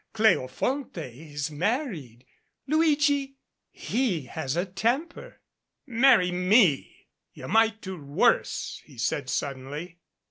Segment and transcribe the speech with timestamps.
[0.15, 0.97] Cleofonte
[1.31, 2.25] is married.
[2.65, 3.35] Luigi?
[3.69, 5.41] He has a temper"
[5.85, 7.05] "Marry me!
[7.33, 9.99] You might do worse," he said suddenly.